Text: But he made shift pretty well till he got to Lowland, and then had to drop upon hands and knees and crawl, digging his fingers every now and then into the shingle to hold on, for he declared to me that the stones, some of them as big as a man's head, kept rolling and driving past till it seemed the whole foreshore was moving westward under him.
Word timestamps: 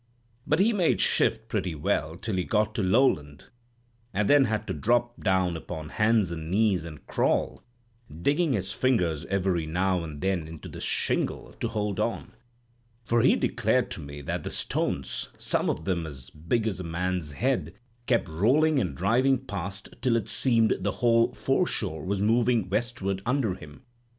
But 0.47 0.57
he 0.59 0.73
made 0.73 0.99
shift 0.99 1.47
pretty 1.47 1.75
well 1.75 2.17
till 2.17 2.35
he 2.37 2.43
got 2.43 2.73
to 2.73 2.81
Lowland, 2.81 3.49
and 4.15 4.27
then 4.27 4.45
had 4.45 4.65
to 4.65 4.73
drop 4.73 5.13
upon 5.23 5.89
hands 5.89 6.31
and 6.31 6.49
knees 6.49 6.85
and 6.85 7.05
crawl, 7.05 7.61
digging 8.11 8.53
his 8.53 8.71
fingers 8.73 9.27
every 9.27 9.67
now 9.67 10.03
and 10.03 10.19
then 10.19 10.47
into 10.47 10.67
the 10.67 10.81
shingle 10.81 11.53
to 11.59 11.67
hold 11.67 11.99
on, 11.99 12.33
for 13.05 13.21
he 13.21 13.35
declared 13.35 13.91
to 13.91 14.01
me 14.01 14.23
that 14.23 14.41
the 14.41 14.49
stones, 14.49 15.29
some 15.37 15.69
of 15.69 15.85
them 15.85 16.07
as 16.07 16.31
big 16.31 16.65
as 16.67 16.79
a 16.79 16.83
man's 16.83 17.33
head, 17.33 17.75
kept 18.07 18.27
rolling 18.27 18.79
and 18.79 18.95
driving 18.97 19.37
past 19.37 19.89
till 20.01 20.15
it 20.15 20.27
seemed 20.27 20.77
the 20.79 20.93
whole 20.93 21.31
foreshore 21.31 22.03
was 22.03 22.19
moving 22.19 22.67
westward 22.69 23.21
under 23.23 23.53
him. 23.53 23.83